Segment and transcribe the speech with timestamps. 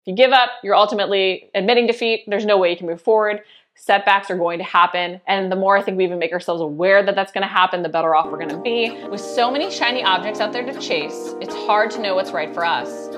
[0.00, 2.24] If you give up, you're ultimately admitting defeat.
[2.26, 3.42] There's no way you can move forward.
[3.74, 5.20] Setbacks are going to happen.
[5.26, 7.82] And the more I think we even make ourselves aware that that's going to happen,
[7.82, 8.98] the better off we're going to be.
[9.10, 12.52] With so many shiny objects out there to chase, it's hard to know what's right
[12.54, 13.08] for us.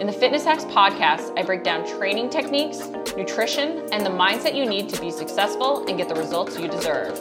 [0.00, 4.66] In the Fitness Hacks podcast, I break down training techniques, nutrition, and the mindset you
[4.66, 7.16] need to be successful and get the results you deserve.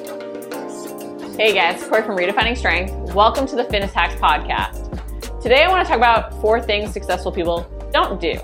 [1.38, 3.14] Hey guys, Corey from Redefining Strength.
[3.14, 4.90] Welcome to the Fitness Hacks podcast.
[5.44, 8.40] Today I want to talk about four things successful people don't do.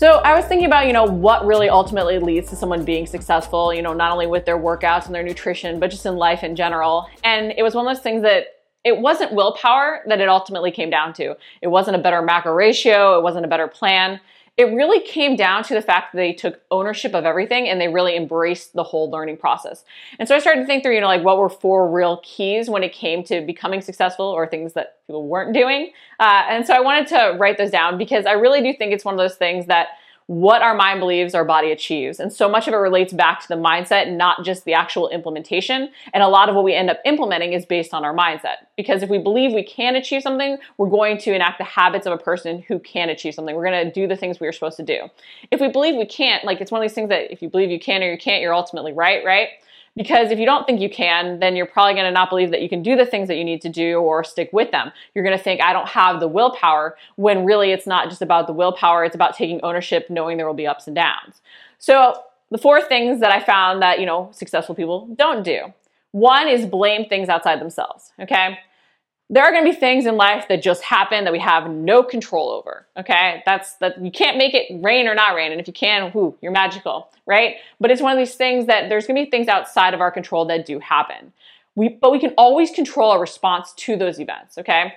[0.00, 3.74] So I was thinking about, you know, what really ultimately leads to someone being successful,
[3.74, 6.56] you know, not only with their workouts and their nutrition, but just in life in
[6.56, 7.06] general.
[7.22, 8.46] And it was one of those things that
[8.82, 11.36] it wasn't willpower that it ultimately came down to.
[11.60, 14.20] It wasn't a better macro ratio, it wasn't a better plan
[14.56, 17.88] it really came down to the fact that they took ownership of everything and they
[17.88, 19.84] really embraced the whole learning process.
[20.18, 22.68] And so I started to think through, you know, like what were four real keys
[22.68, 25.92] when it came to becoming successful or things that people weren't doing.
[26.18, 29.04] Uh, and so I wanted to write those down because I really do think it's
[29.04, 29.88] one of those things that
[30.30, 32.20] what our mind believes our body achieves.
[32.20, 35.90] And so much of it relates back to the mindset, not just the actual implementation.
[36.14, 38.58] And a lot of what we end up implementing is based on our mindset.
[38.76, 42.12] Because if we believe we can achieve something, we're going to enact the habits of
[42.12, 43.56] a person who can achieve something.
[43.56, 45.08] We're going to do the things we are supposed to do.
[45.50, 47.72] If we believe we can't, like it's one of these things that if you believe
[47.72, 49.48] you can or you can't, you're ultimately right, right?
[49.96, 52.62] Because if you don't think you can, then you're probably going to not believe that
[52.62, 54.92] you can do the things that you need to do or stick with them.
[55.14, 58.46] You're going to think, I don't have the willpower, when really it's not just about
[58.46, 61.42] the willpower, it's about taking ownership, knowing there will be ups and downs.
[61.78, 65.72] So, the four things that I found that, you know, successful people don't do.
[66.10, 68.58] One is blame things outside themselves, okay?
[69.32, 72.02] There are going to be things in life that just happen that we have no
[72.02, 72.86] control over.
[72.98, 76.10] Okay, that's that you can't make it rain or not rain, and if you can,
[76.10, 77.56] whoo, you're magical, right?
[77.78, 80.10] But it's one of these things that there's going to be things outside of our
[80.10, 81.32] control that do happen.
[81.76, 84.58] We, but we can always control our response to those events.
[84.58, 84.94] Okay.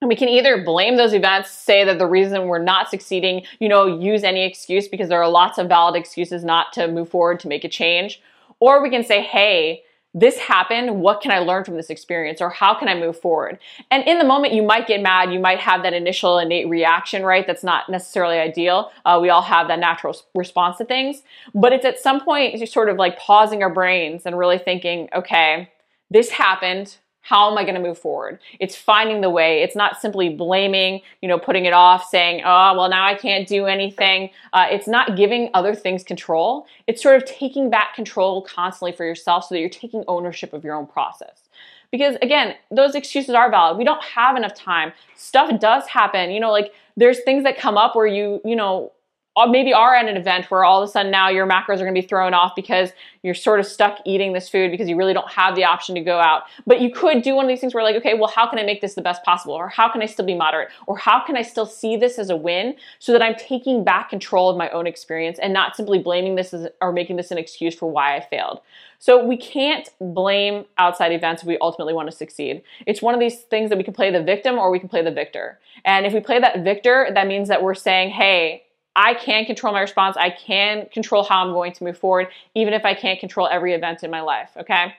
[0.00, 3.68] And we can either blame those events, say that the reason we're not succeeding, you
[3.68, 7.38] know, use any excuse because there are lots of valid excuses not to move forward
[7.40, 8.20] to make a change.
[8.58, 11.00] Or we can say, hey, this happened.
[11.00, 12.40] What can I learn from this experience?
[12.40, 13.58] Or how can I move forward?
[13.90, 15.32] And in the moment, you might get mad.
[15.32, 17.46] You might have that initial innate reaction, right?
[17.46, 18.90] That's not necessarily ideal.
[19.04, 21.22] Uh, we all have that natural response to things.
[21.54, 25.08] But it's at some point, you're sort of like pausing our brains and really thinking,
[25.14, 25.70] okay,
[26.10, 28.40] this happened how am I going to move forward?
[28.58, 29.62] It's finding the way.
[29.62, 33.46] It's not simply blaming, you know, putting it off, saying, oh, well, now I can't
[33.46, 34.30] do anything.
[34.52, 36.66] Uh, it's not giving other things control.
[36.88, 40.64] It's sort of taking back control constantly for yourself so that you're taking ownership of
[40.64, 41.48] your own process.
[41.92, 43.78] Because again, those excuses are valid.
[43.78, 44.92] We don't have enough time.
[45.14, 46.30] Stuff does happen.
[46.30, 48.92] You know, like there's things that come up where you, you know,
[49.34, 51.84] Uh, maybe are at an event where all of a sudden now your macros are
[51.84, 52.90] going to be thrown off because
[53.22, 56.02] you're sort of stuck eating this food because you really don't have the option to
[56.02, 56.42] go out.
[56.66, 58.62] But you could do one of these things where like, okay, well, how can I
[58.62, 59.54] make this the best possible?
[59.54, 60.68] Or how can I still be moderate?
[60.86, 64.10] Or how can I still see this as a win so that I'm taking back
[64.10, 67.38] control of my own experience and not simply blaming this as, or making this an
[67.38, 68.60] excuse for why I failed.
[68.98, 72.62] So we can't blame outside events if we ultimately want to succeed.
[72.86, 75.02] It's one of these things that we can play the victim or we can play
[75.02, 75.58] the victor.
[75.84, 78.64] And if we play that victor, that means that we're saying, hey,
[78.94, 80.16] I can control my response.
[80.16, 83.72] I can control how I'm going to move forward, even if I can't control every
[83.74, 84.50] event in my life.
[84.56, 84.94] Okay.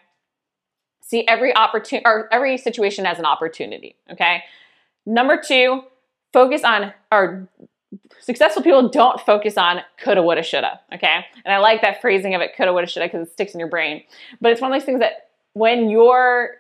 [1.02, 3.96] See every opportunity or every situation as an opportunity.
[4.12, 4.44] Okay.
[5.06, 5.84] Number two,
[6.32, 7.48] focus on or
[8.20, 10.80] successful people don't focus on coulda, woulda, shoulda.
[10.94, 11.26] Okay.
[11.46, 13.70] And I like that phrasing of it, coulda, woulda, shoulda, because it sticks in your
[13.70, 14.04] brain.
[14.42, 16.56] But it's one of those things that when you're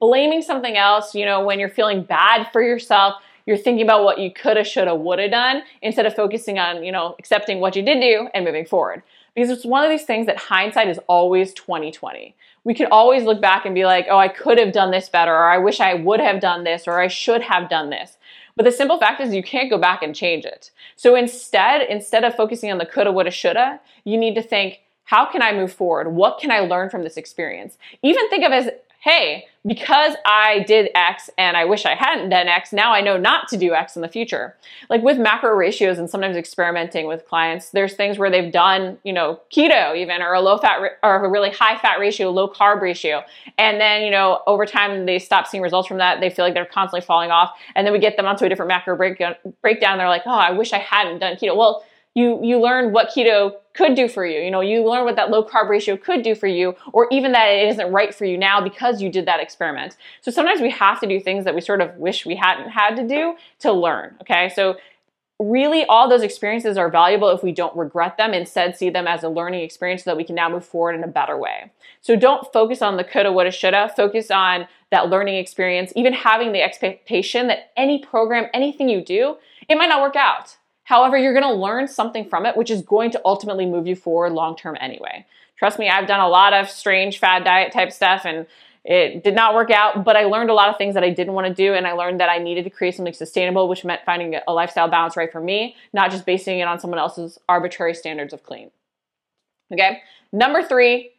[0.00, 3.14] blaming something else, you know, when you're feeling bad for yourself,
[3.46, 7.14] you're thinking about what you coulda, shoulda, woulda done instead of focusing on, you know,
[7.18, 9.02] accepting what you did do and moving forward.
[9.34, 12.34] Because it's one of these things that hindsight is always 2020.
[12.64, 15.32] We can always look back and be like, oh, I could have done this better,
[15.32, 18.16] or I wish I would have done this, or I should have done this.
[18.56, 20.70] But the simple fact is you can't go back and change it.
[20.96, 25.30] So instead, instead of focusing on the coulda, woulda, shoulda, you need to think, how
[25.30, 26.08] can I move forward?
[26.08, 27.76] What can I learn from this experience?
[28.02, 28.70] Even think of as
[29.06, 33.16] hey, because I did X and I wish I hadn't done X, now I know
[33.16, 34.56] not to do X in the future.
[34.90, 39.12] Like with macro ratios and sometimes experimenting with clients, there's things where they've done, you
[39.12, 42.80] know, keto even or a low fat or a really high fat ratio, low carb
[42.80, 43.22] ratio.
[43.58, 46.20] And then, you know, over time they stop seeing results from that.
[46.20, 47.56] They feel like they're constantly falling off.
[47.76, 49.36] And then we get them onto a different macro breakdown.
[49.62, 49.98] breakdown.
[49.98, 51.56] They're like, oh, I wish I hadn't done keto.
[51.56, 51.84] Well,
[52.16, 54.40] you you learn what keto could do for you.
[54.40, 57.32] You know, you learn what that low carb ratio could do for you, or even
[57.32, 59.96] that it isn't right for you now because you did that experiment.
[60.22, 62.96] So sometimes we have to do things that we sort of wish we hadn't had
[62.96, 64.16] to do to learn.
[64.22, 64.76] Okay, so
[65.38, 69.22] really all those experiences are valuable if we don't regret them instead see them as
[69.22, 71.70] a learning experience so that we can now move forward in a better way
[72.00, 76.52] so don't focus on the coulda woulda shoulda focus on that learning experience even having
[76.52, 79.36] the expectation that any program anything you do
[79.68, 82.80] it might not work out However, you're going to learn something from it, which is
[82.80, 85.26] going to ultimately move you forward long term anyway.
[85.58, 88.46] Trust me, I've done a lot of strange fad diet type stuff and
[88.84, 91.32] it did not work out, but I learned a lot of things that I didn't
[91.32, 94.02] want to do, and I learned that I needed to create something sustainable, which meant
[94.06, 97.94] finding a lifestyle balance right for me, not just basing it on someone else's arbitrary
[97.94, 98.70] standards of clean.
[99.72, 100.02] Okay,
[100.32, 101.10] number three,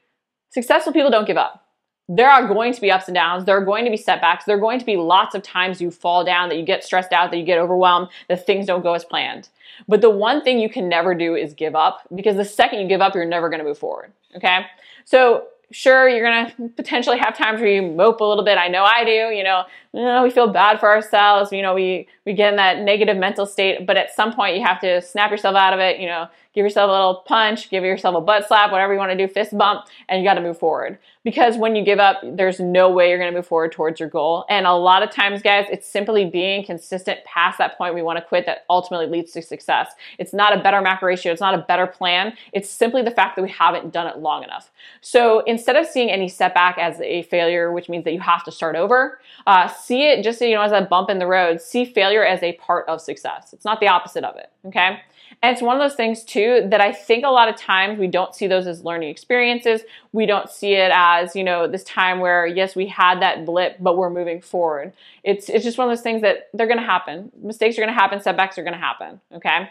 [0.50, 1.67] successful people don't give up.
[2.09, 3.45] There are going to be ups and downs.
[3.45, 4.45] There are going to be setbacks.
[4.45, 7.12] There are going to be lots of times you fall down, that you get stressed
[7.12, 9.50] out, that you get overwhelmed, that things don't go as planned.
[9.88, 12.88] But the one thing you can never do is give up because the second you
[12.88, 14.12] give up, you're never going to move forward.
[14.36, 14.65] Okay.
[15.06, 18.69] So sure you're going to potentially have times where you mope a little bit i
[18.69, 19.63] know i do you know,
[19.94, 23.45] know we feel bad for ourselves you know we we get in that negative mental
[23.45, 26.25] state but at some point you have to snap yourself out of it you know
[26.54, 29.31] give yourself a little punch give yourself a butt slap whatever you want to do
[29.31, 30.98] fist bump and you got to move forward
[31.28, 34.08] because when you give up there's no way you're going to move forward towards your
[34.08, 34.46] goal.
[34.48, 38.18] And a lot of times guys it's simply being consistent past that point we want
[38.18, 39.92] to quit that ultimately leads to success.
[40.20, 41.34] It's not a better macro ratio.
[41.34, 42.32] It's not a better plan.
[42.54, 44.72] It's simply the fact that we haven't done it long enough.
[45.02, 48.52] So instead of seeing any setback as a failure which means that you have to
[48.52, 51.60] start over uh, see it just you know as a bump in the road.
[51.60, 53.52] See failure as a part of success.
[53.52, 55.00] It's not the opposite of it okay?
[55.42, 58.08] And it's one of those things too that I think a lot of times we
[58.08, 59.82] don't see those as learning experiences.
[60.12, 63.78] We don't see it as, you know, this time where yes, we had that blip,
[63.80, 64.94] but we're moving forward.
[65.24, 67.31] It's it's just one of those things that they're going to happen.
[67.42, 69.69] Mistakes are going to happen, setbacks are going to happen, okay?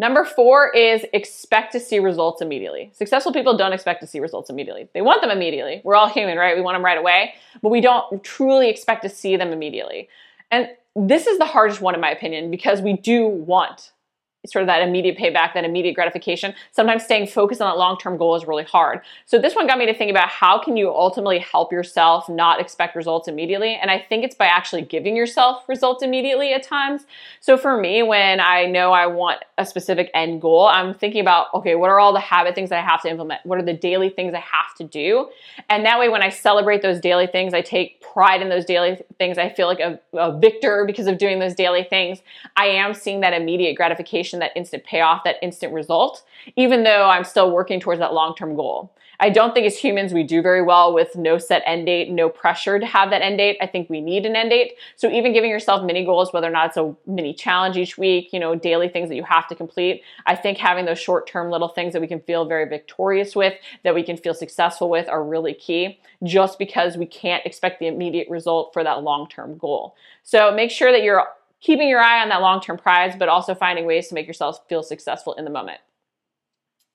[0.00, 2.90] Number four is expect to see results immediately.
[2.94, 4.88] Successful people don't expect to see results immediately.
[4.94, 5.80] They want them immediately.
[5.82, 6.54] We're all human, right?
[6.54, 10.08] We want them right away, but we don't truly expect to see them immediately.
[10.52, 13.90] And this is the hardest one in my opinion because we do want
[14.46, 16.54] sort of that immediate payback, that immediate gratification.
[16.70, 19.00] Sometimes staying focused on that long-term goal is really hard.
[19.26, 22.60] So this one got me to think about how can you ultimately help yourself not
[22.60, 23.74] expect results immediately?
[23.74, 27.04] And I think it's by actually giving yourself results immediately at times.
[27.40, 31.52] So for me, when I know I want a specific end goal, I'm thinking about,
[31.54, 33.44] okay, what are all the habit things that I have to implement?
[33.44, 35.30] What are the daily things I have to do?
[35.68, 38.98] And that way, when I celebrate those daily things, I take pride in those daily
[39.18, 39.36] things.
[39.36, 42.20] I feel like a, a victor because of doing those daily things.
[42.56, 46.24] I am seeing that immediate gratification that instant payoff, that instant result,
[46.56, 48.92] even though I'm still working towards that long term goal.
[49.20, 52.28] I don't think as humans we do very well with no set end date, no
[52.28, 53.58] pressure to have that end date.
[53.60, 54.74] I think we need an end date.
[54.94, 58.32] So even giving yourself mini goals, whether or not it's a mini challenge each week,
[58.32, 61.50] you know, daily things that you have to complete, I think having those short term
[61.50, 65.08] little things that we can feel very victorious with, that we can feel successful with
[65.08, 69.58] are really key just because we can't expect the immediate result for that long term
[69.58, 69.96] goal.
[70.22, 71.26] So make sure that you're
[71.60, 74.60] keeping your eye on that long term prize, but also finding ways to make yourself
[74.68, 75.80] feel successful in the moment.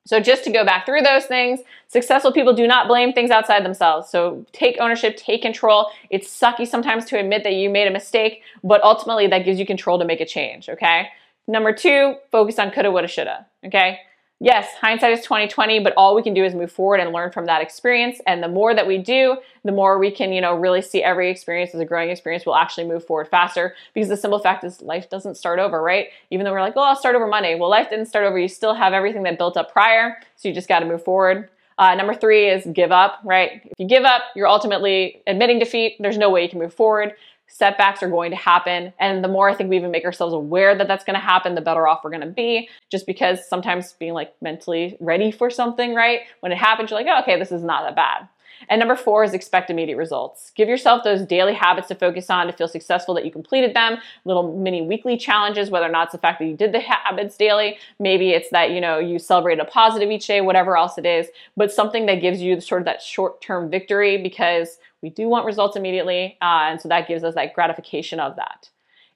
[0.05, 3.63] So, just to go back through those things, successful people do not blame things outside
[3.63, 4.09] themselves.
[4.09, 5.87] So, take ownership, take control.
[6.09, 9.65] It's sucky sometimes to admit that you made a mistake, but ultimately that gives you
[9.65, 11.07] control to make a change, okay?
[11.47, 13.99] Number two, focus on coulda, woulda, shoulda, okay?
[14.43, 17.45] Yes, hindsight is 2020, but all we can do is move forward and learn from
[17.45, 18.19] that experience.
[18.27, 21.31] And the more that we do, the more we can, you know, really see every
[21.31, 22.45] experience as a growing experience.
[22.45, 26.09] We'll actually move forward faster because the simple fact is life doesn't start over, right?
[26.29, 27.55] Even though we're like, oh, I'll start over Monday.
[27.55, 28.37] Well, life didn't start over.
[28.37, 30.17] You still have everything that built up prior.
[30.35, 31.49] So you just got to move forward.
[31.77, 33.61] Uh, number three is give up, right?
[33.65, 35.95] If you give up, you're ultimately admitting defeat.
[35.99, 37.13] There's no way you can move forward
[37.47, 38.93] setbacks are going to happen.
[38.99, 41.55] And the more I think we even make ourselves aware that that's going to happen,
[41.55, 42.69] the better off we're going to be.
[42.91, 46.21] Just because sometimes being like mentally ready for something, right?
[46.39, 48.27] When it happens, you're like, oh, okay, this is not that bad.
[48.69, 50.51] And number four is expect immediate results.
[50.55, 53.97] Give yourself those daily habits to focus on to feel successful that you completed them,
[54.25, 57.35] little mini weekly challenges, whether or not it's the fact that you did the habits
[57.35, 61.05] daily, maybe it's that, you know, you celebrate a positive each day, whatever else it
[61.05, 65.45] is, but something that gives you sort of that short-term victory because we do want
[65.45, 68.69] results immediately, uh, and so that gives us that gratification of that.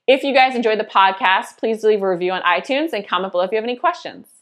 [0.06, 3.44] If you guys enjoyed the podcast, please leave a review on iTunes and comment below
[3.44, 4.37] if you have any questions.